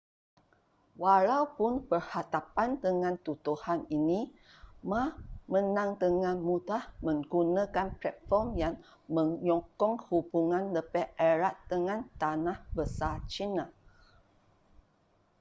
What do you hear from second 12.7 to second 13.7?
besar china